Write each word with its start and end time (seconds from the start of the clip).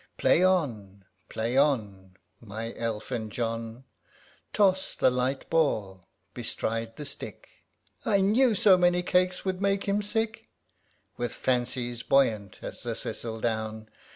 Play 0.17 0.43
on, 0.43 1.05
play 1.29 1.55
on, 1.57 2.15
My 2.39 2.73
elfin 2.73 3.29
John! 3.29 3.83
Toss 4.51 4.95
the 4.95 5.11
light 5.11 5.47
ball 5.51 5.97
ŌĆö 5.97 6.33
bestride 6.33 6.95
the 6.95 7.05
stick 7.05 7.47
ŌĆö 8.05 8.11
(I 8.11 8.21
knew 8.21 8.55
so 8.55 8.79
many 8.79 9.03
cakes 9.03 9.45
would 9.45 9.61
make 9.61 9.83
him 9.87 10.01
sick!) 10.01 10.49
With 11.17 11.33
fancies, 11.35 12.01
buoyant 12.01 12.61
as 12.63 12.81
the 12.81 12.95
thistle 12.95 13.39
down. 13.39 13.89